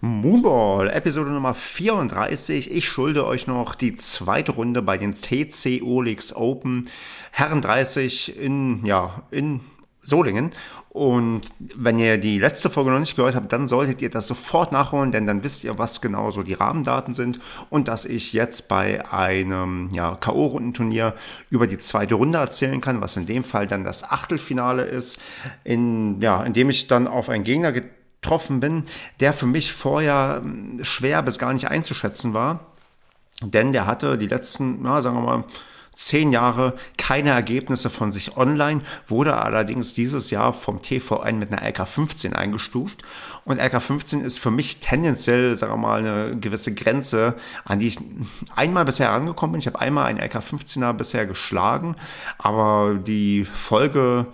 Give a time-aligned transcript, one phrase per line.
[0.00, 2.70] Moonball, Episode Nummer 34.
[2.70, 6.88] Ich schulde euch noch die zweite Runde bei den TC Olix Open
[7.30, 9.60] Herren 30 in, ja, in
[10.02, 10.50] Solingen.
[10.90, 14.70] Und wenn ihr die letzte Folge noch nicht gehört habt, dann solltet ihr das sofort
[14.70, 18.68] nachholen, denn dann wisst ihr, was genau so die Rahmendaten sind und dass ich jetzt
[18.68, 21.14] bei einem ja, K.O.-Rundenturnier
[21.50, 25.20] über die zweite Runde erzählen kann, was in dem Fall dann das Achtelfinale ist,
[25.64, 27.72] in, ja, in dem ich dann auf einen Gegner
[28.24, 28.84] getroffen bin,
[29.20, 32.60] der für mich vorher hm, schwer bis gar nicht einzuschätzen war.
[33.42, 35.44] Denn der hatte die letzten, na, sagen wir mal,
[35.92, 41.62] zehn Jahre keine Ergebnisse von sich online, wurde allerdings dieses Jahr vom TV1 mit einer
[41.62, 43.02] LK15 eingestuft.
[43.44, 47.98] Und LK15 ist für mich tendenziell, sagen wir mal, eine gewisse Grenze, an die ich
[48.56, 49.60] einmal bisher herangekommen bin.
[49.60, 51.94] Ich habe einmal einen LK15er bisher geschlagen,
[52.38, 54.26] aber die Folge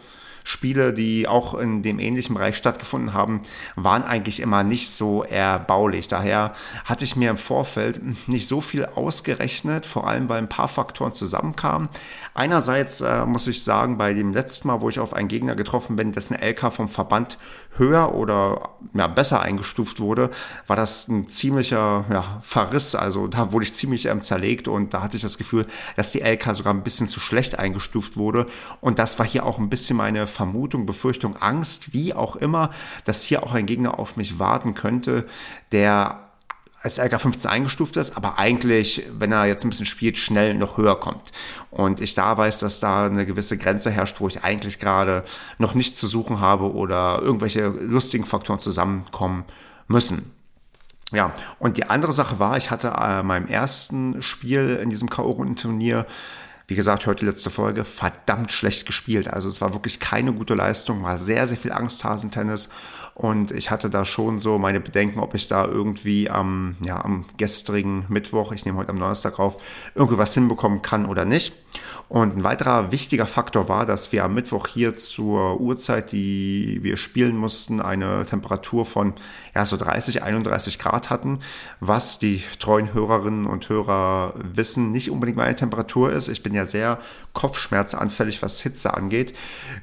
[0.45, 3.43] Spiele, die auch in dem ähnlichen Bereich stattgefunden haben,
[3.77, 6.09] waren eigentlich immer nicht so erbaulich.
[6.09, 6.55] Daher
[6.85, 11.15] hatte ich mir im Vorfeld nicht so viel ausgerechnet, vor allem weil ein paar Faktoren
[11.15, 11.89] zusammenkamen.
[12.35, 15.97] Einerseits äh, muss ich sagen, bei dem letzten Mal, wo ich auf einen Gegner getroffen
[15.97, 17.39] bin, dessen LK vom Verband
[17.77, 20.31] höher oder ja, besser eingestuft wurde,
[20.67, 22.95] war das ein ziemlicher ja, Verriss.
[22.95, 26.21] Also da wurde ich ziemlich ähm, zerlegt und da hatte ich das Gefühl, dass die
[26.21, 28.47] LK sogar ein bisschen zu schlecht eingestuft wurde.
[28.81, 32.71] Und das war hier auch ein bisschen meine Vermutung, Befürchtung, Angst, wie auch immer,
[33.05, 35.27] dass hier auch ein Gegner auf mich warten könnte,
[35.73, 36.31] der
[36.83, 40.99] als LK15 eingestuft ist, aber eigentlich, wenn er jetzt ein bisschen spielt, schnell noch höher
[40.99, 41.31] kommt.
[41.71, 45.25] Und ich da weiß, dass da eine gewisse Grenze herrscht, wo ich eigentlich gerade
[45.59, 49.45] noch nichts zu suchen habe oder irgendwelche lustigen Faktoren zusammenkommen
[49.89, 50.33] müssen.
[51.13, 56.07] Ja, und die andere Sache war, ich hatte äh, meinem ersten Spiel in diesem K.O.-Rundenturnier
[56.71, 59.27] wie gesagt, heute letzte Folge, verdammt schlecht gespielt.
[59.27, 62.69] Also es war wirklich keine gute Leistung, war sehr, sehr viel Angsthasentennis
[63.21, 67.27] und ich hatte da schon so meine Bedenken, ob ich da irgendwie am, ja, am
[67.37, 69.59] gestrigen Mittwoch, ich nehme heute am Donnerstag auf,
[69.95, 71.53] irgendwie was hinbekommen kann oder nicht.
[72.09, 76.97] Und ein weiterer wichtiger Faktor war, dass wir am Mittwoch hier zur Uhrzeit, die wir
[76.97, 79.13] spielen mussten, eine Temperatur von
[79.55, 81.41] ja, so 30, 31 Grad hatten,
[81.79, 86.29] was die treuen Hörerinnen und Hörer wissen, nicht unbedingt meine Temperatur ist.
[86.29, 86.99] Ich bin ja sehr
[87.35, 89.35] kopfschmerzanfällig, was Hitze angeht.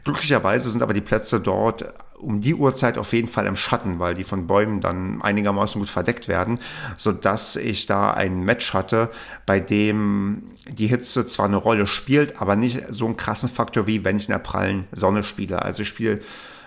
[0.04, 4.16] Glücklicherweise sind aber die Plätze dort um die Uhrzeit auf jeden Fall im Schatten, weil
[4.16, 6.60] die von Bäumen dann einigermaßen gut verdeckt werden,
[6.98, 9.12] so dass ich da ein Match hatte,
[9.46, 14.04] bei dem die Hitze zwar eine Rolle spielt, aber nicht so einen krassen Faktor wie
[14.04, 15.62] wenn ich in der prallen Sonne spiele.
[15.62, 16.22] Also ich spiele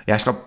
[0.06, 0.40] ja, ich glaube,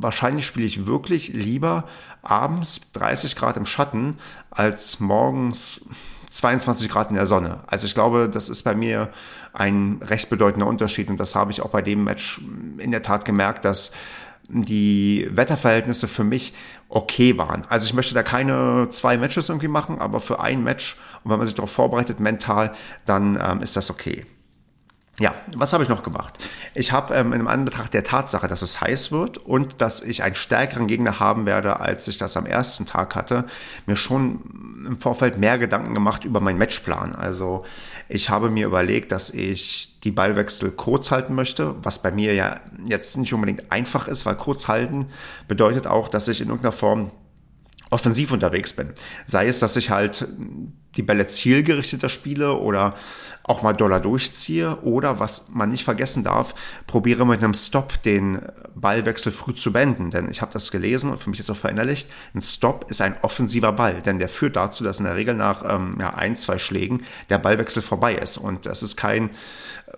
[0.00, 1.84] wahrscheinlich spiele ich wirklich lieber
[2.22, 4.16] abends 30 Grad im Schatten
[4.50, 5.82] als morgens
[6.28, 7.60] 22 Grad in der Sonne.
[7.66, 9.10] Also ich glaube, das ist bei mir
[9.52, 12.40] ein recht bedeutender Unterschied und das habe ich auch bei dem Match
[12.78, 13.92] in der Tat gemerkt, dass
[14.48, 16.54] die Wetterverhältnisse für mich
[16.88, 17.64] okay waren.
[17.68, 21.38] Also ich möchte da keine zwei Matches irgendwie machen, aber für ein Match und wenn
[21.38, 22.72] man sich darauf vorbereitet mental,
[23.04, 24.24] dann ähm, ist das okay.
[25.20, 26.38] Ja, was habe ich noch gemacht?
[26.74, 30.36] Ich habe ähm, in Anbetracht der Tatsache, dass es heiß wird und dass ich einen
[30.36, 33.44] stärkeren Gegner haben werde, als ich das am ersten Tag hatte,
[33.86, 37.16] mir schon im Vorfeld mehr Gedanken gemacht über meinen Matchplan.
[37.16, 37.64] Also
[38.08, 42.60] ich habe mir überlegt, dass ich die Ballwechsel kurz halten möchte, was bei mir ja
[42.86, 45.06] jetzt nicht unbedingt einfach ist, weil kurz halten
[45.48, 47.10] bedeutet auch, dass ich in irgendeiner Form
[47.90, 48.92] offensiv unterwegs bin.
[49.26, 50.28] Sei es, dass ich halt
[50.96, 52.94] die Bälle zielgerichteter spiele oder
[53.48, 56.54] auch mal Dollar durchziehe oder was man nicht vergessen darf,
[56.86, 58.42] probiere mit einem Stop den
[58.74, 62.08] Ballwechsel früh zu beenden, denn ich habe das gelesen und für mich ist auch verinnerlicht,
[62.34, 65.64] ein Stop ist ein offensiver Ball, denn der führt dazu, dass in der Regel nach
[65.66, 68.36] ähm, ja, ein, zwei Schlägen der Ballwechsel vorbei ist.
[68.36, 69.30] Und das ist kein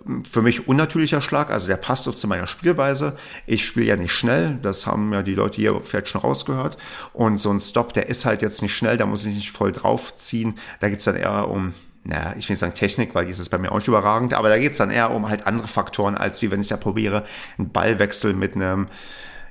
[0.05, 3.17] ähm, für mich unnatürlicher Schlag, also der passt so zu meiner Spielweise.
[3.45, 6.77] Ich spiele ja nicht schnell, das haben ja die Leute hier vielleicht schon rausgehört.
[7.13, 9.71] Und so ein Stop, der ist halt jetzt nicht schnell, da muss ich nicht voll
[9.71, 13.31] draufziehen, da geht es dann eher um naja, ich will nicht sagen Technik, weil die
[13.31, 15.45] ist es bei mir auch nicht überragend, aber da geht es dann eher um halt
[15.45, 17.25] andere Faktoren, als wie wenn ich da probiere,
[17.57, 18.87] einen Ballwechsel mit einem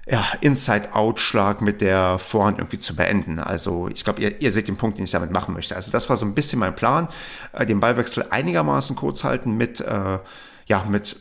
[0.09, 3.39] ja, Inside-Out-Schlag mit der Vorhand irgendwie zu beenden.
[3.39, 5.77] Also ich glaube, ihr, ihr seht den Punkt, den ich damit machen möchte.
[5.77, 7.09] Also das war so ein bisschen mein Plan,
[7.53, 10.19] äh, den Ballwechsel einigermaßen kurz halten mit, äh,
[10.67, 11.17] ja, mit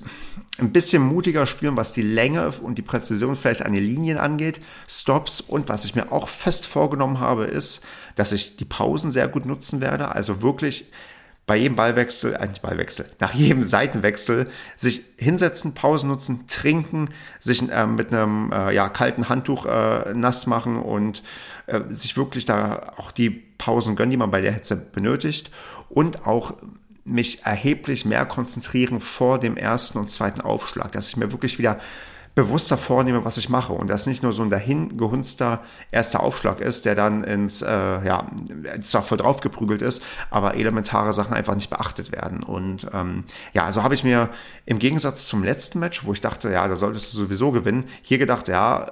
[0.57, 4.61] ein bisschen mutiger spielen, was die Länge und die Präzision vielleicht an den Linien angeht,
[4.87, 7.85] Stops und was ich mir auch fest vorgenommen habe, ist,
[8.15, 10.91] dass ich die Pausen sehr gut nutzen werde, also wirklich
[11.49, 17.09] bei jedem Ballwechsel, äh, nicht Ballwechsel, nach jedem Seitenwechsel sich hinsetzen, Pause nutzen, trinken,
[17.39, 21.23] sich äh, mit einem äh, ja, kalten Handtuch äh, nass machen und
[21.65, 25.49] äh, sich wirklich da auch die Pausen gönnen, die man bei der Hitze benötigt.
[25.89, 26.53] Und auch
[27.05, 31.79] mich erheblich mehr konzentrieren vor dem ersten und zweiten Aufschlag, dass ich mir wirklich wieder
[32.39, 36.61] bewusster vornehme, was ich mache und das nicht nur so ein dahin gehunzter erster Aufschlag
[36.61, 38.27] ist, der dann ins, äh, ja,
[38.81, 42.41] zwar voll drauf geprügelt ist, aber elementare Sachen einfach nicht beachtet werden.
[42.41, 44.29] Und ähm, ja, also habe ich mir
[44.65, 48.17] im Gegensatz zum letzten Match, wo ich dachte, ja, da solltest du sowieso gewinnen, hier
[48.19, 48.89] gedacht, ja,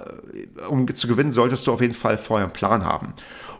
[0.68, 3.14] um zu gewinnen, solltest du auf jeden Fall vorher einen Plan haben.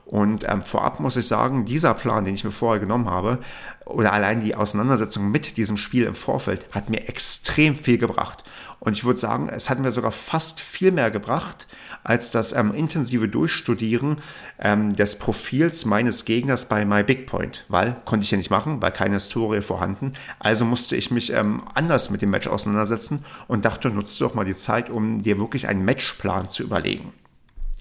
[0.09, 3.41] Und ähm, vorab muss ich sagen, dieser Plan, den ich mir vorher genommen habe,
[3.85, 8.43] oder allein die Auseinandersetzung mit diesem Spiel im Vorfeld, hat mir extrem viel gebracht.
[8.81, 11.67] Und ich würde sagen, es hat mir sogar fast viel mehr gebracht,
[12.05, 14.19] als das ähm, intensive Durchstudieren
[14.59, 18.81] ähm, des Profils meines Gegners bei My Big Point, weil konnte ich ja nicht machen,
[18.81, 20.13] weil keine Historie vorhanden.
[20.39, 24.45] Also musste ich mich ähm, anders mit dem Match auseinandersetzen und dachte, nutze doch mal
[24.45, 27.13] die Zeit, um dir wirklich einen Matchplan zu überlegen.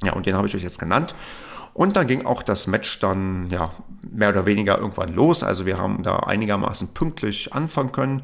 [0.04, 1.16] Ja, und den habe ich euch jetzt genannt.
[1.78, 3.70] Und dann ging auch das Match dann ja
[4.02, 5.44] mehr oder weniger irgendwann los.
[5.44, 8.24] Also wir haben da einigermaßen pünktlich anfangen können.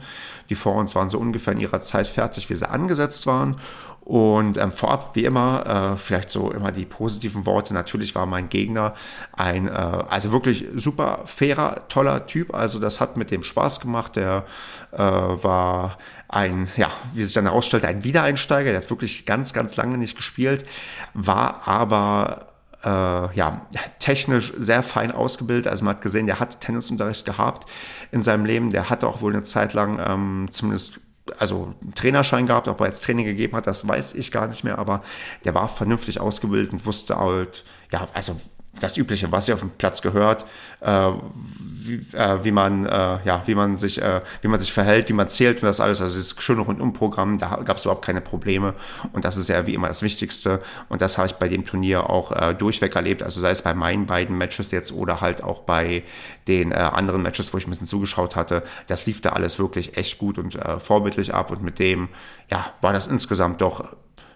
[0.50, 3.57] Die Vorhands waren so ungefähr in ihrer Zeit fertig, wie sie angesetzt waren.
[4.00, 7.75] Und ähm, vorab, wie immer, äh, vielleicht so immer die positiven Worte.
[7.75, 8.95] Natürlich war mein Gegner
[9.33, 12.55] ein, äh, also wirklich super fairer, toller Typ.
[12.55, 14.15] Also das hat mit dem Spaß gemacht.
[14.15, 14.45] Der
[14.94, 18.71] äh, war ein, ja, wie sich dann herausstellte, ein Wiedereinsteiger.
[18.71, 20.65] Der hat wirklich ganz, ganz lange nicht gespielt,
[21.13, 22.52] war aber
[22.83, 22.88] äh,
[23.35, 23.65] ja,
[24.00, 25.68] technisch sehr fein ausgebildet.
[25.68, 27.69] Also man hat gesehen, der hat Tennisunterricht gehabt
[28.12, 28.69] in seinem Leben.
[28.69, 31.00] Der hatte auch wohl eine Zeit lang ähm, zumindest
[31.38, 34.63] also einen Trainerschein gehabt, ob er jetzt Training gegeben hat, das weiß ich gar nicht
[34.63, 35.03] mehr, aber
[35.45, 38.35] der war vernünftig ausgebildet und wusste halt, ja, also
[38.79, 40.45] das Übliche, was ja auf dem Platz gehört,
[40.81, 41.11] äh,
[41.59, 45.13] wie, äh, wie, man, äh, ja, wie man sich, äh, wie man sich verhält, wie
[45.13, 46.01] man zählt und das alles.
[46.01, 48.73] Also das schöne Rundum-Programm, da gab es überhaupt keine Probleme
[49.11, 52.09] und das ist ja wie immer das Wichtigste und das habe ich bei dem Turnier
[52.09, 53.21] auch äh, durchweg erlebt.
[53.21, 56.03] Also sei es bei meinen beiden Matches jetzt oder halt auch bei
[56.47, 59.97] den äh, anderen Matches, wo ich ein bisschen zugeschaut hatte, das lief da alles wirklich
[59.97, 62.09] echt gut und vorbildlich ab und mit dem,
[62.49, 63.85] ja, war das insgesamt doch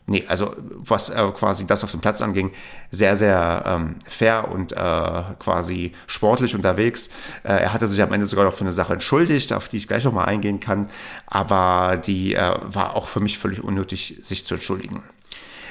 [0.08, 2.52] nee, also was äh, quasi das auf dem Platz anging,
[2.92, 7.10] sehr, sehr ähm, fair und äh, quasi sportlich unterwegs.
[7.44, 9.88] Äh, er hatte sich am Ende sogar noch für eine Sache entschuldigt, auf die ich
[9.88, 10.88] gleich nochmal eingehen kann,
[11.28, 15.04] aber die äh, war auch für mich völlig unnötig, sich zu entschuldigen.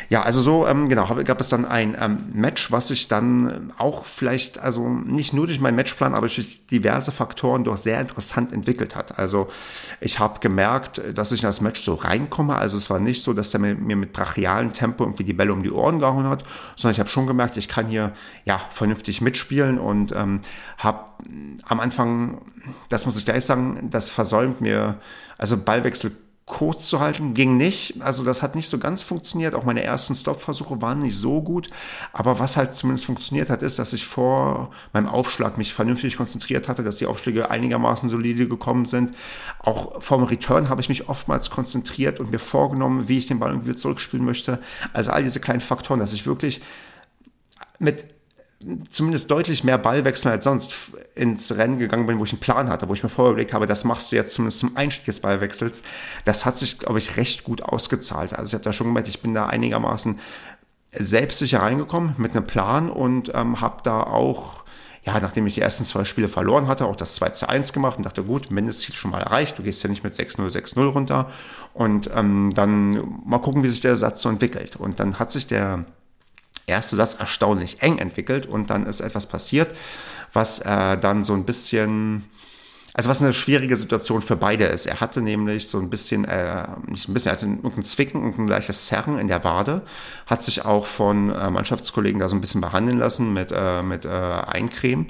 [0.09, 3.73] Ja, also so, ähm, genau, hab, gab es dann ein ähm, Match, was sich dann
[3.77, 8.53] auch vielleicht, also nicht nur durch meinen Matchplan, aber durch diverse Faktoren doch sehr interessant
[8.53, 9.19] entwickelt hat.
[9.19, 9.49] Also
[10.01, 12.57] ich habe gemerkt, dass ich in das Match so reinkomme.
[12.57, 15.53] Also es war nicht so, dass der mir, mir mit brachialem Tempo irgendwie die Bälle
[15.53, 16.45] um die Ohren gehauen hat,
[16.77, 18.13] sondern ich habe schon gemerkt, ich kann hier
[18.45, 20.41] ja vernünftig mitspielen und ähm,
[20.79, 21.01] habe
[21.65, 22.43] am Anfang,
[22.89, 24.99] das muss ich gleich sagen, das versäumt mir,
[25.39, 26.13] also Ballwechsel
[26.47, 28.01] kurz zu halten, ging nicht.
[28.01, 29.57] Also das hat nicht so ganz funktioniert.
[29.57, 31.69] Auch meine ersten Stop-Versuche waren nicht so gut.
[32.13, 36.69] Aber was halt zumindest funktioniert hat, ist, dass ich vor meinem Aufschlag mich vernünftig konzentriert
[36.69, 39.11] hatte, dass die Aufschläge einigermaßen solide gekommen sind.
[39.59, 43.51] Auch vom Return habe ich mich oftmals konzentriert und mir vorgenommen, wie ich den Ball
[43.51, 44.61] irgendwie zurückspielen möchte.
[44.93, 46.61] Also all diese kleinen Faktoren, dass ich wirklich
[47.81, 48.16] mit
[48.91, 50.75] zumindest deutlich mehr Ballwechsel als sonst
[51.15, 53.67] ins Rennen gegangen bin, wo ich einen Plan hatte, wo ich mir vorher überlegt habe,
[53.67, 55.83] das machst du jetzt zumindest zum Einstieg des Ballwechsels.
[56.25, 58.33] Das hat sich, glaube ich, recht gut ausgezahlt.
[58.33, 60.19] Also ich habe da schon gemerkt, ich bin da einigermaßen
[60.93, 64.65] selbstsicher reingekommen mit einem Plan und ähm, habe da auch,
[65.05, 67.99] ja, nachdem ich die ersten zwei Spiele verloren hatte, auch das 2 zu 1 gemacht
[67.99, 71.31] und dachte, gut, Mindestziel schon mal erreicht, du gehst ja nicht mit 6-0, 6-0 runter
[71.75, 74.77] und ähm, dann mal gucken, wie sich der Satz so entwickelt.
[74.77, 75.85] Und dann hat sich der
[76.67, 79.75] erste Satz erstaunlich eng entwickelt und dann ist etwas passiert,
[80.33, 82.25] was äh, dann so ein bisschen,
[82.93, 84.87] also was eine schwierige Situation für beide ist.
[84.87, 88.47] Er hatte nämlich so ein bisschen, äh, nicht ein bisschen, er hatte irgendein Zwicken, irgendein
[88.49, 89.83] leichtes Zerren in der Wade,
[90.27, 94.05] hat sich auch von äh, Mannschaftskollegen da so ein bisschen behandeln lassen mit, äh, mit
[94.05, 95.07] äh, Eincremen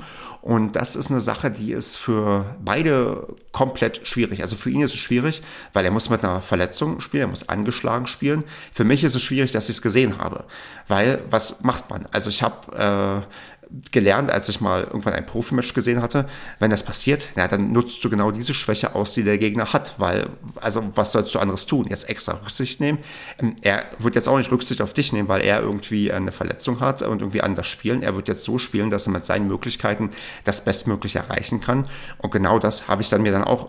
[0.47, 4.43] und das ist eine Sache, die ist für beide komplett schwierig.
[4.43, 7.49] Also für ihn ist es schwierig, weil er muss mit einer Verletzung spielen, er muss
[7.49, 8.45] angeschlagen spielen.
[8.71, 10.45] Für mich ist es schwierig, dass ich es gesehen habe.
[10.87, 12.07] Weil, was macht man?
[12.13, 13.56] Also ich habe äh,
[13.91, 16.27] gelernt, als ich mal irgendwann ein Profimatch gesehen hatte,
[16.59, 19.95] wenn das passiert, ja, dann nutzt du genau diese Schwäche aus, die der Gegner hat,
[19.99, 21.87] weil, also was sollst du anderes tun?
[21.89, 22.99] Jetzt extra Rücksicht nehmen.
[23.41, 26.81] Ähm, er wird jetzt auch nicht Rücksicht auf dich nehmen, weil er irgendwie eine Verletzung
[26.81, 28.03] hat und irgendwie anders spielen.
[28.03, 30.11] Er wird jetzt so spielen, dass er mit seinen Möglichkeiten
[30.45, 31.89] das Bestmögliche erreichen kann.
[32.19, 33.69] Und genau das habe ich dann mir dann auch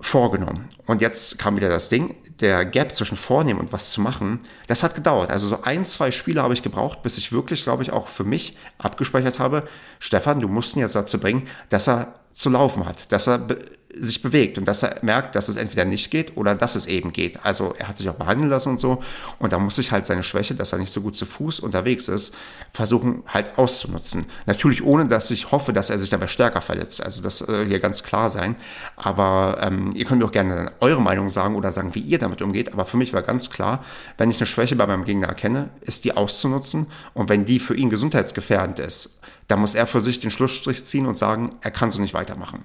[0.00, 0.68] vorgenommen.
[0.86, 4.82] Und jetzt kam wieder das Ding, der Gap zwischen vornehmen und was zu machen, das
[4.82, 5.30] hat gedauert.
[5.30, 8.24] Also so ein, zwei Spiele habe ich gebraucht, bis ich wirklich, glaube ich, auch für
[8.24, 9.66] mich abgespeichert habe,
[9.98, 13.46] Stefan, du musst ihn jetzt dazu bringen, dass er zu laufen hat, dass er
[13.94, 17.12] sich bewegt und dass er merkt, dass es entweder nicht geht oder dass es eben
[17.12, 17.44] geht.
[17.44, 19.02] Also er hat sich auch behandeln lassen und so
[19.38, 22.08] und da muss ich halt seine Schwäche, dass er nicht so gut zu Fuß unterwegs
[22.08, 22.34] ist,
[22.70, 24.26] versuchen halt auszunutzen.
[24.46, 27.02] Natürlich ohne, dass ich hoffe, dass er sich dabei stärker verletzt.
[27.02, 28.56] Also das soll hier ganz klar sein.
[28.96, 32.42] Aber ähm, ihr könnt mir auch gerne eure Meinung sagen oder sagen, wie ihr damit
[32.42, 32.72] umgeht.
[32.72, 33.84] Aber für mich war ganz klar,
[34.18, 37.74] wenn ich eine Schwäche bei meinem Gegner erkenne, ist die auszunutzen und wenn die für
[37.74, 39.18] ihn gesundheitsgefährdend ist,
[39.48, 42.64] dann muss er für sich den Schlussstrich ziehen und sagen, er kann so nicht weitermachen.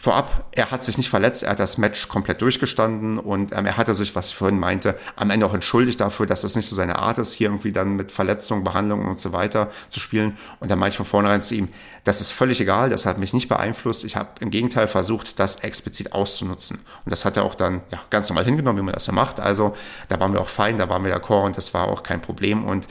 [0.00, 3.76] Vorab, er hat sich nicht verletzt, er hat das Match komplett durchgestanden und ähm, er
[3.76, 6.76] hatte sich, was ich vorhin meinte, am Ende auch entschuldigt dafür, dass das nicht so
[6.76, 10.38] seine Art ist, hier irgendwie dann mit Verletzungen, Behandlungen und so weiter zu spielen.
[10.60, 11.68] Und dann meinte ich von vornherein zu ihm,
[12.04, 14.04] das ist völlig egal, das hat mich nicht beeinflusst.
[14.04, 16.78] Ich habe im Gegenteil versucht, das explizit auszunutzen.
[17.04, 19.40] Und das hat er auch dann ja, ganz normal hingenommen, wie man das ja macht.
[19.40, 19.74] Also
[20.08, 22.64] da waren wir auch fein, da waren wir d'accord und das war auch kein Problem
[22.64, 22.86] und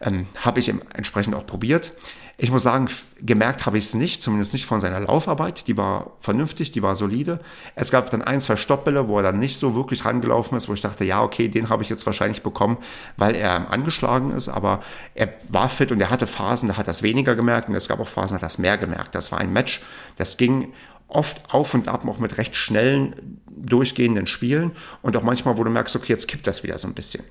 [0.00, 1.92] ähm, habe ich entsprechend auch probiert.
[2.38, 2.88] Ich muss sagen,
[3.20, 5.66] gemerkt habe ich es nicht, zumindest nicht von seiner Laufarbeit.
[5.68, 7.40] Die war vernünftig, die war solide.
[7.74, 10.74] Es gab dann ein, zwei Stoppbälle, wo er dann nicht so wirklich rangelaufen ist, wo
[10.74, 12.78] ich dachte, ja, okay, den habe ich jetzt wahrscheinlich bekommen,
[13.16, 14.48] weil er angeschlagen ist.
[14.48, 14.82] Aber
[15.14, 17.88] er war fit und er hatte Phasen, da hat er es weniger gemerkt und es
[17.88, 19.14] gab auch Phasen, da hat er es mehr gemerkt.
[19.14, 19.82] Das war ein Match,
[20.16, 20.72] das ging
[21.08, 24.72] oft auf und ab, auch mit recht schnellen, durchgehenden Spielen
[25.02, 27.22] und auch manchmal, wo du merkst, okay, jetzt kippt das wieder so ein bisschen.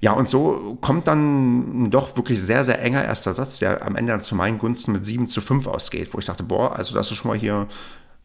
[0.00, 4.12] Ja, und so kommt dann doch wirklich sehr, sehr enger erster Satz, der am Ende
[4.12, 7.10] dann zu meinen Gunsten mit 7 zu 5 ausgeht, wo ich dachte, boah, also das
[7.10, 7.66] ist schon mal hier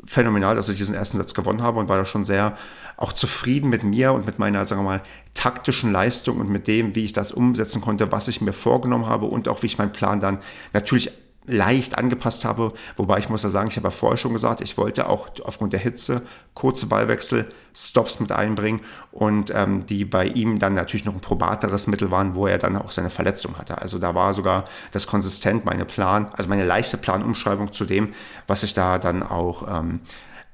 [0.05, 2.57] phänomenal, dass ich diesen ersten Satz gewonnen habe und war da schon sehr
[2.97, 6.95] auch zufrieden mit mir und mit meiner, sagen wir mal, taktischen Leistung und mit dem,
[6.95, 9.93] wie ich das umsetzen konnte, was ich mir vorgenommen habe und auch wie ich meinen
[9.93, 10.39] Plan dann
[10.73, 11.11] natürlich
[11.45, 12.71] leicht angepasst habe.
[12.97, 15.73] Wobei ich muss ja sagen, ich habe ja vorher schon gesagt, ich wollte auch aufgrund
[15.73, 16.21] der Hitze
[16.53, 18.81] kurze Ballwechsel, Stops mit einbringen
[19.11, 22.75] und ähm, die bei ihm dann natürlich noch ein probateres Mittel waren, wo er dann
[22.75, 23.81] auch seine Verletzung hatte.
[23.81, 28.13] Also da war sogar das konsistent meine Plan, also meine leichte Planumschreibung zu dem,
[28.47, 30.01] was ich da dann auch ähm,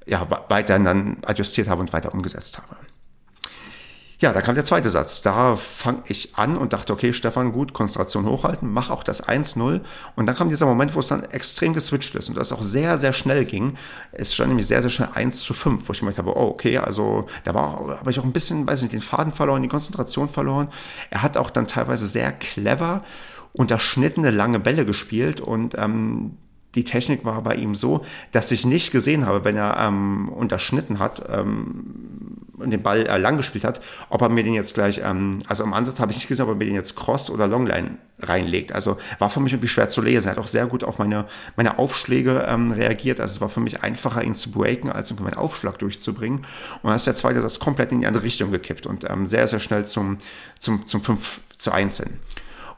[0.06, 2.77] ja, weiter dann adjustiert habe und weiter umgesetzt habe.
[4.19, 5.21] Ja, da kam der zweite Satz.
[5.21, 9.81] Da fange ich an und dachte, okay, Stefan, gut, Konzentration hochhalten, mach auch das 1-0.
[10.15, 12.97] Und dann kam dieser Moment, wo es dann extrem geswitcht ist und das auch sehr,
[12.97, 13.77] sehr schnell ging.
[14.12, 16.79] Es stand nämlich sehr, sehr schnell 1 zu 5, wo ich gemerkt habe, oh, okay,
[16.79, 20.29] also da war, habe ich auch ein bisschen, weiß nicht, den Faden verloren, die Konzentration
[20.29, 20.69] verloren.
[21.12, 23.03] Er hat auch dann teilweise sehr clever
[23.53, 26.38] unterschnittene lange Bälle gespielt und ähm,
[26.74, 31.00] die Technik war bei ihm so, dass ich nicht gesehen habe, wenn er ähm, unterschnitten
[31.00, 35.40] hat ähm, den Ball äh, lang gespielt hat, ob er mir den jetzt gleich, ähm,
[35.48, 37.98] also im Ansatz habe ich nicht gesehen, ob er mir den jetzt Cross oder Longline
[38.20, 38.72] reinlegt.
[38.72, 40.28] Also war für mich irgendwie schwer zu lesen.
[40.28, 43.20] Er hat auch sehr gut auf meine, meine Aufschläge ähm, reagiert.
[43.20, 46.40] Also es war für mich einfacher, ihn zu breaken, als irgendwie meinen Aufschlag durchzubringen.
[46.40, 49.48] Und dann ist der zweite das komplett in die andere Richtung gekippt und ähm, sehr,
[49.48, 50.18] sehr schnell zum,
[50.60, 52.14] zum, zum 5 zu 1 hin.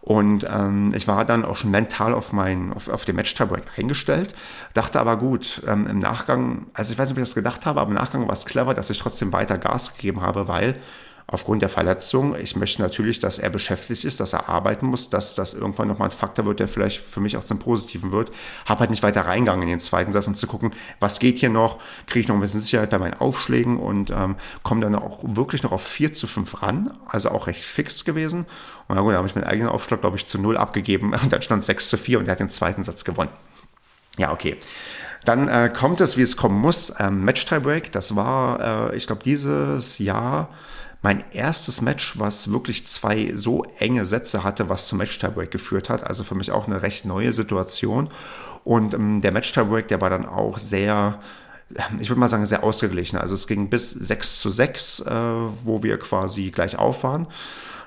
[0.01, 4.33] Und ähm, ich war dann auch schon mental auf, mein, auf, auf den Match-Tiebreak eingestellt,
[4.73, 7.81] dachte aber gut, ähm, im Nachgang, also ich weiß nicht, ob ich das gedacht habe,
[7.81, 10.79] aber im Nachgang war es clever, dass ich trotzdem weiter Gas gegeben habe, weil
[11.31, 12.35] aufgrund der Verletzung.
[12.35, 16.09] Ich möchte natürlich, dass er beschäftigt ist, dass er arbeiten muss, dass das irgendwann nochmal
[16.09, 18.31] ein Faktor wird, der vielleicht für mich auch zum Positiven wird.
[18.65, 21.49] Habe halt nicht weiter reingegangen in den zweiten Satz, um zu gucken, was geht hier
[21.49, 25.19] noch, kriege ich noch ein bisschen Sicherheit bei meinen Aufschlägen und ähm, komme dann auch
[25.23, 28.45] wirklich noch auf 4 zu 5 ran, also auch recht fix gewesen.
[28.87, 31.31] Und dann, gut, dann habe ich meinen eigenen Aufschlag, glaube ich, zu 0 abgegeben und
[31.31, 33.31] dann stand 6 zu 4 und er hat den zweiten Satz gewonnen.
[34.17, 34.57] Ja, okay.
[35.25, 36.93] Dann äh, kommt es, wie es kommen muss.
[36.97, 40.49] Ähm, Match Tiebreak, das war, äh, ich glaube, dieses Jahr
[41.01, 46.05] mein erstes Match, was wirklich zwei so enge Sätze hatte, was zum Match-Tiebreak geführt hat.
[46.05, 48.09] Also für mich auch eine recht neue Situation.
[48.65, 51.19] Und ähm, der Match-Tiebreak, der war dann auch sehr,
[51.99, 53.17] ich würde mal sagen, sehr ausgeglichen.
[53.17, 55.13] Also es ging bis 6 zu 6, äh,
[55.63, 57.27] wo wir quasi gleich auf waren.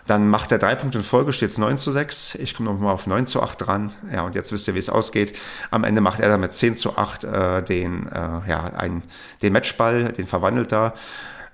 [0.06, 2.36] Dann macht er drei Punkte in Folge, steht es 9 zu 6.
[2.36, 3.92] Ich komme nochmal auf 9 zu 8 dran.
[4.12, 5.36] Ja, und jetzt wisst ihr, wie es ausgeht.
[5.70, 9.02] Am Ende macht er dann mit 10 zu 8 äh, den, äh, ja, ein,
[9.42, 10.94] den Matchball, den verwandelt da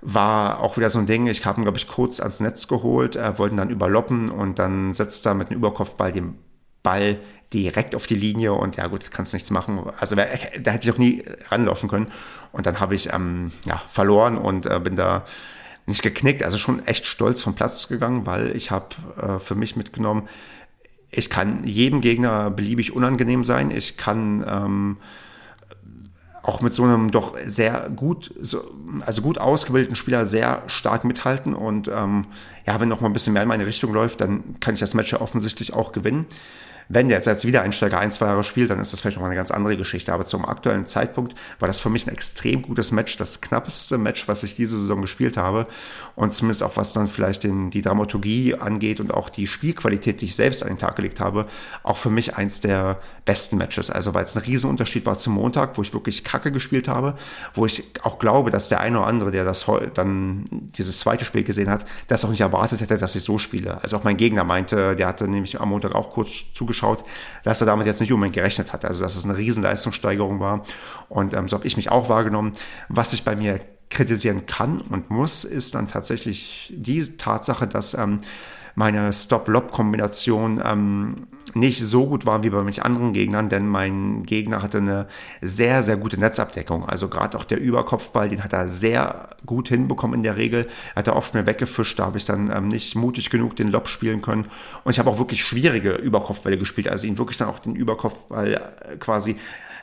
[0.01, 1.27] war auch wieder so ein Ding.
[1.27, 4.93] Ich habe ihn, glaube ich, kurz ans Netz geholt, äh, wollten dann überloppen und dann
[4.93, 6.35] setzt er mit einem Überkopfball den
[6.83, 7.19] Ball
[7.53, 9.81] direkt auf die Linie und ja gut, kannst nichts machen.
[9.99, 12.07] Also da hätte ich auch nie ranlaufen können.
[12.51, 15.25] Und dann habe ich ähm, ja, verloren und äh, bin da
[15.85, 19.75] nicht geknickt, also schon echt stolz vom Platz gegangen, weil ich habe äh, für mich
[19.75, 20.29] mitgenommen,
[21.11, 23.71] ich kann jedem Gegner beliebig unangenehm sein.
[23.71, 24.97] Ich kann ähm,
[26.41, 28.33] auch mit so einem doch sehr gut,
[29.05, 31.53] also gut ausgebildeten Spieler sehr stark mithalten.
[31.53, 32.25] Und ähm,
[32.65, 34.93] ja, wenn noch mal ein bisschen mehr in meine Richtung läuft, dann kann ich das
[34.93, 36.25] Match ja offensichtlich auch gewinnen.
[36.91, 39.35] Wenn der jetzt als Wiedereinsteiger ein, zwei Jahre spielt, dann ist das vielleicht noch eine
[39.35, 40.11] ganz andere Geschichte.
[40.11, 44.27] Aber zum aktuellen Zeitpunkt war das für mich ein extrem gutes Match, das knappeste Match,
[44.27, 45.67] was ich diese Saison gespielt habe.
[46.15, 50.25] Und zumindest auch was dann vielleicht den, die Dramaturgie angeht und auch die Spielqualität, die
[50.25, 51.45] ich selbst an den Tag gelegt habe,
[51.83, 53.91] auch für mich eins der besten Matches.
[53.91, 57.13] Also weil es ein Riesenunterschied war zum Montag, wo ich wirklich Kacke gespielt habe,
[57.53, 61.43] wo ich auch glaube, dass der eine oder andere, der das dann dieses zweite Spiel
[61.43, 63.79] gesehen hat, das auch nicht erwartet hätte, dass ich so spiele.
[63.83, 66.78] Also auch mein Gegner meinte, der hatte nämlich am Montag auch kurz zugeschaut,
[67.43, 68.85] dass er damit jetzt nicht unbedingt gerechnet hat.
[68.85, 70.63] Also dass es eine Riesenleistungssteigerung war.
[71.07, 72.53] Und ähm, so habe ich mich auch wahrgenommen.
[72.87, 73.59] Was ich bei mir
[73.89, 78.21] kritisieren kann und muss, ist dann tatsächlich die Tatsache, dass ähm,
[78.79, 84.63] meine Stop-Lob-Kombination ähm, nicht so gut war wie bei manchen anderen Gegnern, denn mein Gegner
[84.63, 85.07] hatte eine
[85.41, 86.87] sehr, sehr gute Netzabdeckung.
[86.87, 90.65] Also gerade auch der Überkopfball, den hat er sehr gut hinbekommen in der Regel.
[90.95, 93.89] Hat er oft mehr weggefischt, da habe ich dann ähm, nicht mutig genug den Lob
[93.89, 94.45] spielen können.
[94.85, 98.53] Und ich habe auch wirklich schwierige Überkopfbälle gespielt, also ihn wirklich dann auch den Überkopfball
[98.53, 99.35] äh, quasi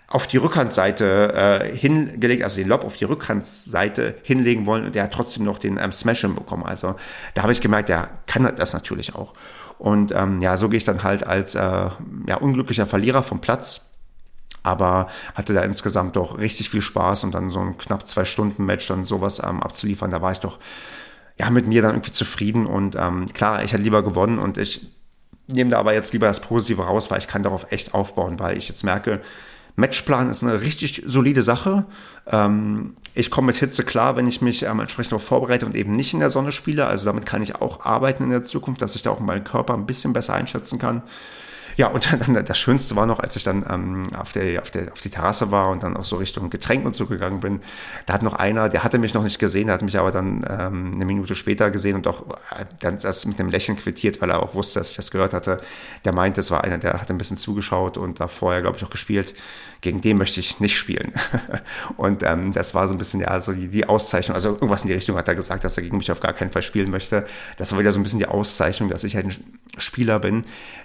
[0.09, 5.05] auf die Rückhandseite äh, hingelegt, also den Lob auf die Rückhandseite hinlegen wollen und der
[5.05, 6.65] hat trotzdem noch den ähm, Smash hinbekommen.
[6.65, 6.95] Also
[7.35, 9.35] da habe ich gemerkt, der kann das natürlich auch.
[9.79, 13.83] Und ähm, ja, so gehe ich dann halt als äh, ja, unglücklicher Verlierer vom Platz.
[14.63, 18.65] Aber hatte da insgesamt doch richtig viel Spaß und dann so ein knapp zwei Stunden
[18.65, 20.59] Match dann sowas ähm, abzuliefern, da war ich doch
[21.39, 24.89] ja mit mir dann irgendwie zufrieden und ähm, klar, ich hätte lieber gewonnen und ich
[25.47, 28.57] nehme da aber jetzt lieber das Positive raus, weil ich kann darauf echt aufbauen, weil
[28.57, 29.21] ich jetzt merke,
[29.77, 31.85] Matchplan ist eine richtig solide Sache.
[32.27, 35.93] Ähm, ich komme mit Hitze klar, wenn ich mich ähm, entsprechend darauf vorbereite und eben
[35.93, 36.87] nicht in der Sonne spiele.
[36.87, 39.75] Also damit kann ich auch arbeiten in der Zukunft, dass ich da auch meinen Körper
[39.75, 41.03] ein bisschen besser einschätzen kann.
[41.77, 44.93] Ja, und dann das Schönste war noch, als ich dann ähm, auf, der, auf, der,
[44.93, 47.61] auf die Terrasse war und dann auch so Richtung Getränk und so gegangen bin,
[48.07, 50.45] da hat noch einer, der hatte mich noch nicht gesehen, der hat mich aber dann
[50.49, 52.23] ähm, eine Minute später gesehen und auch
[52.59, 55.35] äh, dann das mit einem Lächeln quittiert, weil er auch wusste, dass ich das gehört
[55.35, 55.59] hatte.
[56.05, 58.85] Der meinte, es war einer, der hat ein bisschen zugeschaut und da vorher, glaube ich,
[58.85, 59.35] auch gespielt.
[59.83, 61.13] Gegen den möchte ich nicht spielen.
[61.99, 64.89] und ähm, das war so ein bisschen ja so die, die Auszeichnung, also irgendwas in
[64.89, 67.27] die Richtung hat er gesagt, dass er gegen mich auf gar keinen Fall spielen möchte.
[67.59, 70.43] Das war wieder so ein bisschen die Auszeichnung, dass ich halt ein Spieler bin,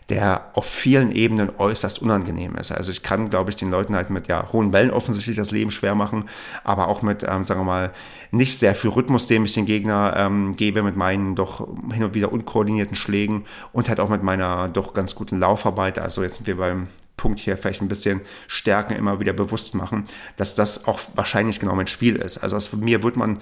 [0.10, 2.71] der auf vielen Ebenen äußerst unangenehm ist.
[2.71, 5.71] Also ich kann, glaube ich, den Leuten halt mit ja, hohen Wellen offensichtlich das Leben
[5.71, 6.29] schwer machen,
[6.63, 7.91] aber auch mit, ähm, sagen wir mal,
[8.31, 12.13] nicht sehr viel Rhythmus, dem ich den Gegner ähm, gebe, mit meinen doch hin und
[12.13, 16.00] wieder unkoordinierten Schlägen und halt auch mit meiner doch ganz guten Laufarbeit.
[16.00, 16.88] Also jetzt sind wir beim
[17.21, 20.05] Punkt hier vielleicht ein bisschen Stärken immer wieder bewusst machen,
[20.38, 22.39] dass das auch wahrscheinlich genau mein Spiel ist.
[22.39, 23.38] Also aus mir wird man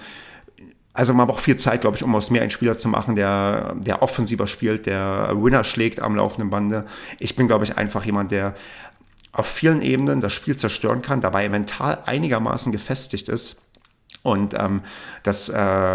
[0.92, 3.74] also man braucht viel Zeit, glaube ich, um aus mir einen Spieler zu machen, der,
[3.76, 6.84] der offensiver spielt, der Winner schlägt am laufenden Bande.
[7.18, 8.54] Ich bin, glaube ich, einfach jemand, der
[9.32, 13.59] auf vielen Ebenen das Spiel zerstören kann, dabei mental einigermaßen gefestigt ist
[14.22, 14.82] und ähm,
[15.22, 15.54] das, äh,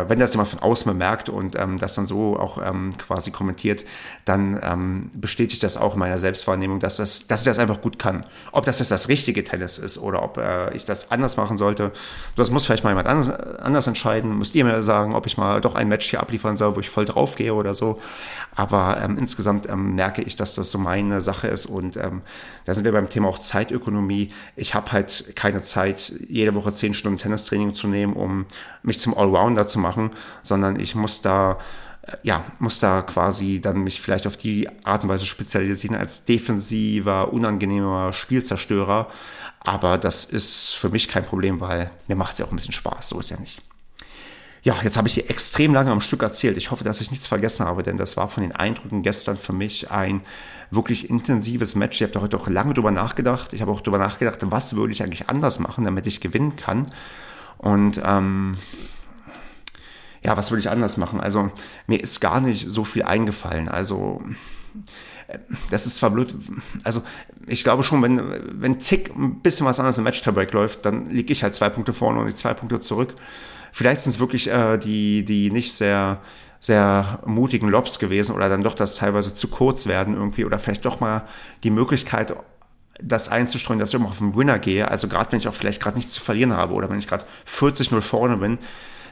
[0.09, 3.85] wenn das jemand von außen bemerkt und ähm, das dann so auch ähm, quasi kommentiert,
[4.25, 7.99] dann ähm, bestätigt das auch in meiner Selbstwahrnehmung, dass, das, dass ich das einfach gut
[7.99, 8.25] kann.
[8.51, 11.91] Ob das jetzt das richtige Tennis ist oder ob äh, ich das anders machen sollte,
[12.35, 14.39] das muss vielleicht mal jemand anders, anders entscheiden.
[14.39, 16.89] Müsst ihr mir sagen, ob ich mal doch ein Match hier abliefern soll, wo ich
[16.89, 17.99] voll drauf gehe oder so.
[18.55, 22.23] Aber ähm, insgesamt ähm, merke ich, dass das so meine Sache ist und ähm,
[22.65, 24.29] da sind wir beim Thema auch Zeitökonomie.
[24.55, 28.45] Ich habe halt keine Zeit, jede Woche zehn Stunden Tennistraining zu nehmen um
[28.83, 31.57] mich zum Allrounder zu machen, sondern ich muss da
[32.03, 36.25] äh, ja, muss da quasi dann mich vielleicht auf die Art und Weise spezialisieren als
[36.25, 39.07] defensiver, unangenehmer Spielzerstörer.
[39.59, 42.73] Aber das ist für mich kein Problem, weil mir macht es ja auch ein bisschen
[42.73, 43.61] Spaß, so ist ja nicht.
[44.65, 46.57] Ja, jetzt habe ich hier extrem lange am Stück erzählt.
[46.57, 49.53] Ich hoffe, dass ich nichts vergessen habe, denn das war von den Eindrücken gestern für
[49.53, 50.23] mich ein
[50.71, 51.97] wirklich intensives Match.
[51.97, 53.53] Ich habe da heute auch lange drüber nachgedacht.
[53.53, 56.87] Ich habe auch drüber nachgedacht, was würde ich eigentlich anders machen, damit ich gewinnen kann.
[57.65, 58.57] Und ähm,
[60.23, 61.19] ja, was würde ich anders machen?
[61.19, 61.51] Also
[61.87, 63.69] mir ist gar nicht so viel eingefallen.
[63.69, 64.21] Also
[65.27, 65.39] äh,
[65.71, 66.35] das ist zwar blöd,
[66.83, 67.01] also
[67.47, 68.21] ich glaube schon, wenn,
[68.61, 71.91] wenn Tick ein bisschen was anderes im Match-Tiebreak läuft, dann liege ich halt zwei Punkte
[71.91, 73.15] vorne und ich zwei Punkte zurück.
[73.71, 76.21] Vielleicht sind es wirklich äh, die, die nicht sehr,
[76.59, 80.85] sehr mutigen Lobs gewesen oder dann doch das teilweise zu kurz werden irgendwie oder vielleicht
[80.85, 81.27] doch mal
[81.63, 82.35] die Möglichkeit,
[83.01, 84.89] das einzustreuen, dass ich immer auf den Winner gehe.
[84.89, 87.25] Also gerade wenn ich auch vielleicht gerade nichts zu verlieren habe oder wenn ich gerade
[87.47, 88.57] 40-0 vorne bin,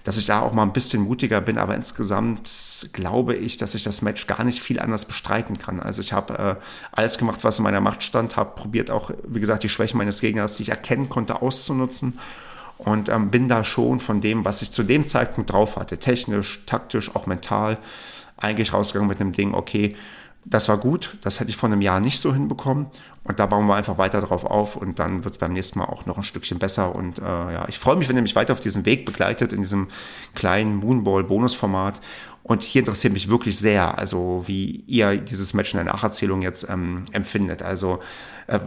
[0.04, 1.58] dass ich da auch mal ein bisschen mutiger bin.
[1.58, 5.80] Aber insgesamt glaube ich, dass ich das Match gar nicht viel anders bestreiten kann.
[5.80, 6.56] Also ich habe äh,
[6.92, 10.22] alles gemacht, was in meiner Macht stand, habe probiert auch, wie gesagt, die Schwächen meines
[10.22, 12.20] Gegners, die ich erkennen konnte, auszunutzen
[12.78, 16.66] und ähm, bin da schon von dem, was ich zu dem Zeitpunkt drauf hatte, technisch,
[16.66, 17.78] taktisch, auch mental,
[18.38, 19.96] eigentlich rausgegangen mit einem Ding, okay,
[20.46, 22.88] das war gut, das hätte ich vor einem Jahr nicht so hinbekommen
[23.24, 25.86] Und da bauen wir einfach weiter drauf auf und dann wird es beim nächsten Mal
[25.86, 26.94] auch noch ein Stückchen besser.
[26.94, 29.62] Und äh, ja, ich freue mich, wenn ihr mich weiter auf diesem Weg begleitet, in
[29.62, 29.88] diesem
[30.36, 32.02] kleinen Moonball-Bonusformat.
[32.44, 36.70] Und hier interessiert mich wirklich sehr, also wie ihr dieses Match in der Nacherzählung jetzt
[36.70, 37.64] ähm, empfindet.
[37.64, 38.02] Also
[38.48, 38.60] äh,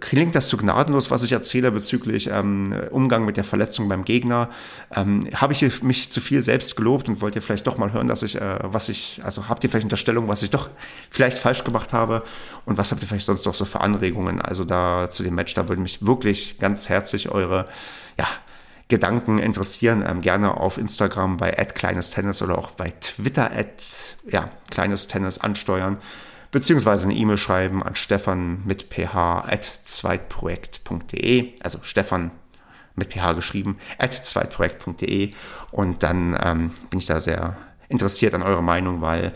[0.00, 4.50] klingt das zu gnadenlos, was ich erzähle bezüglich ähm, Umgang mit der Verletzung beim Gegner?
[4.94, 8.06] Ähm, Habe ich mich zu viel selbst gelobt und wollt ihr vielleicht doch mal hören,
[8.06, 10.68] dass ich, äh, was ich, also habt ihr vielleicht Unterstellungen, was ich doch
[11.08, 12.24] vielleicht falsch gemacht habe?
[12.66, 14.42] Und was habt ihr vielleicht sonst noch so für Anregungen?
[14.42, 17.64] Also da zu dem Match, da würde mich wirklich ganz herzlich eure,
[18.18, 18.26] ja,
[18.92, 23.50] Gedanken interessieren, ähm, gerne auf Instagram bei kleines Tennis oder auch bei Twitter
[24.30, 25.96] ja, kleines Tennis ansteuern,
[26.50, 32.32] beziehungsweise eine E-Mail schreiben an stefan mit ph at zweitprojekt.de, also Stefan
[32.94, 35.30] mit ph geschrieben, at zweitprojekt.de
[35.70, 37.56] und dann ähm, bin ich da sehr
[37.88, 39.32] interessiert an eurer Meinung, weil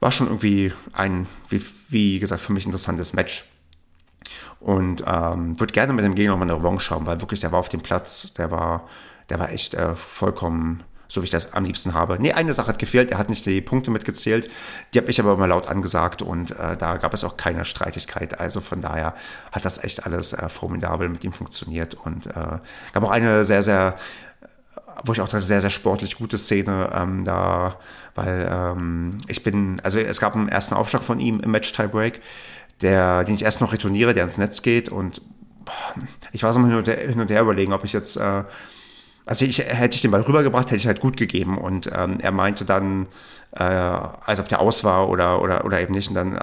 [0.00, 3.44] war schon irgendwie ein, wie, wie gesagt, für mich interessantes Match.
[4.60, 7.60] Und ähm, würde gerne mit dem Gegner nochmal eine Revanche schauen, weil wirklich, der war
[7.60, 8.88] auf dem Platz, der war,
[9.30, 12.18] der war echt äh, vollkommen so wie ich das am liebsten habe.
[12.20, 14.50] Nee, eine Sache hat gefehlt, er hat nicht die Punkte mitgezählt.
[14.92, 18.38] Die habe ich aber mal laut angesagt und äh, da gab es auch keine Streitigkeit.
[18.38, 19.14] Also von daher
[19.50, 22.58] hat das echt alles äh, formidabel mit ihm funktioniert und äh,
[22.92, 23.96] gab auch eine sehr, sehr,
[25.04, 27.76] wo ich auch eine sehr, sehr sportlich gute Szene ähm, da,
[28.14, 32.20] weil ähm, ich bin, also es gab einen ersten Aufschlag von ihm im Match Tiebreak
[32.82, 35.20] der, den ich erst noch retourniere, der ins Netz geht und
[36.32, 38.44] ich war so hin und her, hin und her überlegen, ob ich jetzt, äh,
[39.26, 42.32] also ich, hätte ich den Ball rübergebracht, hätte ich halt gut gegeben und ähm, er
[42.32, 43.06] meinte dann,
[43.52, 46.40] äh, als ob der aus war oder, oder, oder eben nicht und dann äh,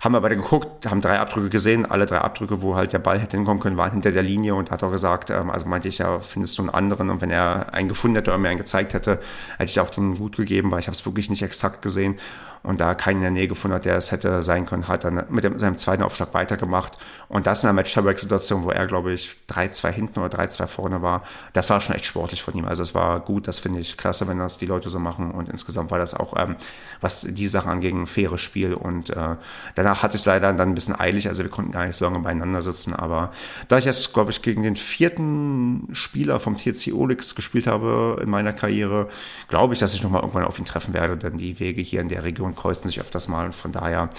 [0.00, 3.20] haben wir beide geguckt, haben drei Abdrücke gesehen, alle drei Abdrücke, wo halt der Ball
[3.20, 5.98] hätte hinkommen können, waren hinter der Linie und hat auch gesagt, ähm, also meinte ich
[5.98, 8.94] ja, findest du einen anderen und wenn er einen gefunden hätte oder mir einen gezeigt
[8.94, 9.20] hätte,
[9.58, 12.18] hätte ich auch den gut gegeben, weil ich habe es wirklich nicht exakt gesehen
[12.62, 15.24] und da keinen in der Nähe gefunden hat, der es hätte sein können, hat dann
[15.30, 16.96] mit dem, seinem zweiten Aufschlag weitergemacht.
[17.28, 21.22] Und das in einer Match-Tabak-Situation, wo er, glaube ich, 3-2 hinten oder 3-2 vorne war,
[21.52, 22.64] das war schon echt sportlich von ihm.
[22.64, 25.32] Also es war gut, das finde ich klasse, wenn das die Leute so machen.
[25.32, 26.56] Und insgesamt war das auch, ähm,
[27.00, 28.74] was die Sachen angeht, ein faires Spiel.
[28.74, 29.36] Und äh,
[29.74, 32.20] danach hatte ich leider dann ein bisschen eilig, also wir konnten gar nicht so lange
[32.20, 32.94] beieinander sitzen.
[32.94, 33.32] Aber
[33.68, 38.30] da ich jetzt, glaube ich, gegen den vierten Spieler vom TC Olix gespielt habe in
[38.30, 39.08] meiner Karriere,
[39.48, 42.08] glaube ich, dass ich nochmal irgendwann auf ihn treffen werde, denn die Wege hier in
[42.08, 43.46] der Region und kreuzen sich öfters mal.
[43.46, 44.10] Und von daher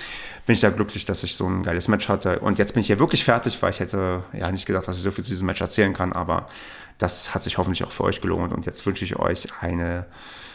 [0.46, 2.40] bin ich da glücklich, dass ich so ein geiles Match hatte.
[2.40, 5.04] Und jetzt bin ich hier wirklich fertig, weil ich hätte ja nicht gedacht, dass ich
[5.04, 6.14] so viel zu diesem Match erzählen kann.
[6.14, 6.50] Aber
[6.98, 8.54] das hat sich hoffentlich auch für euch gelohnt.
[8.54, 10.06] Und jetzt wünsche ich euch eine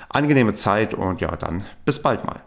[0.09, 2.41] angenehme Zeit und ja, dann bis bald mal.